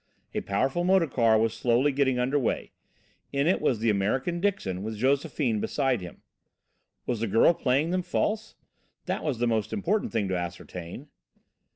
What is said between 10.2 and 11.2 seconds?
to ascertain.